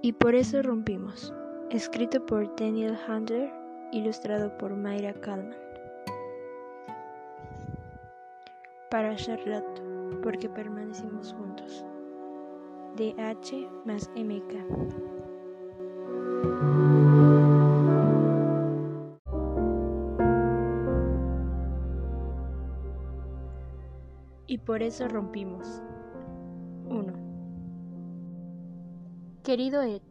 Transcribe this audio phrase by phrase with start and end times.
[0.00, 1.34] Y por eso rompimos.
[1.70, 3.52] Escrito por Daniel Handler,
[3.90, 5.56] ilustrado por Mayra Kalman.
[8.90, 9.82] Para Charlotte,
[10.22, 11.84] porque permanecimos juntos.
[12.96, 14.54] De H más MK.
[24.46, 25.82] Y por eso rompimos.
[26.88, 27.27] 1.
[29.48, 30.02] Querido Ed,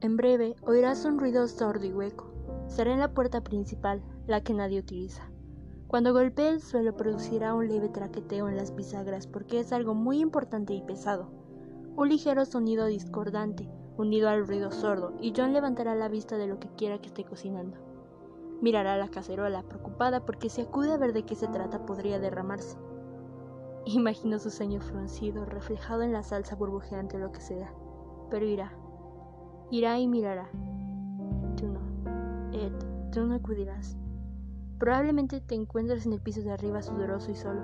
[0.00, 2.32] en breve oirás un ruido sordo y hueco.
[2.68, 5.28] Será en la puerta principal, la que nadie utiliza.
[5.88, 10.20] Cuando golpee el suelo producirá un leve traqueteo en las bisagras porque es algo muy
[10.20, 11.28] importante y pesado.
[11.96, 16.58] Un ligero sonido discordante, unido al ruido sordo, y John levantará la vista de lo
[16.58, 17.76] que quiera que esté cocinando.
[18.62, 22.78] Mirará la cacerola, preocupada porque si acude a ver de qué se trata podría derramarse.
[23.84, 27.70] Imagino su ceño fruncido reflejado en la salsa burbujeante lo que sea
[28.30, 28.72] pero irá.
[29.70, 30.48] Irá y mirará.
[31.56, 31.80] Tú no.
[32.52, 32.72] Ed,
[33.12, 33.96] tú no acudirás.
[34.78, 37.62] Probablemente te encuentres en el piso de arriba sudoroso y solo.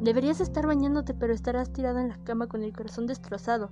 [0.00, 3.70] Deberías estar bañándote, pero estarás tirado en la cama con el corazón destrozado.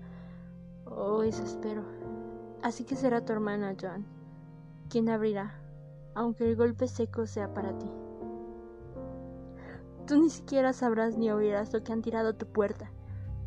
[0.85, 1.83] Oh, eso espero.
[2.63, 4.05] Así que será tu hermana, John,
[4.89, 5.61] quien abrirá,
[6.15, 7.87] aunque el golpe seco sea para ti.
[10.07, 12.91] Tú ni siquiera sabrás ni oirás lo que han tirado a tu puerta,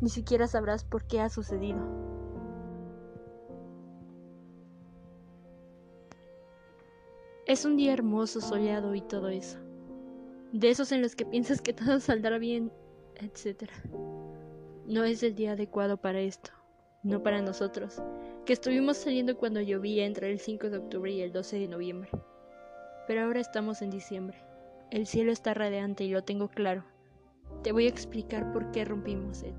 [0.00, 2.09] ni siquiera sabrás por qué ha sucedido.
[7.50, 9.58] Es un día hermoso, soleado y todo eso.
[10.52, 12.70] De esos en los que piensas que todo saldrá bien,
[13.16, 13.68] etc.
[14.86, 16.52] No es el día adecuado para esto,
[17.02, 18.00] no para nosotros,
[18.46, 22.10] que estuvimos saliendo cuando llovía entre el 5 de octubre y el 12 de noviembre.
[23.08, 24.38] Pero ahora estamos en diciembre.
[24.92, 26.84] El cielo está radiante y lo tengo claro.
[27.64, 29.56] Te voy a explicar por qué rompimos, Ed.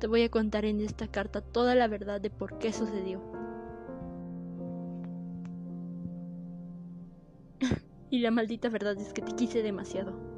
[0.00, 3.45] Te voy a contar en esta carta toda la verdad de por qué sucedió.
[8.10, 10.35] Y la maldita verdad es que te quise demasiado.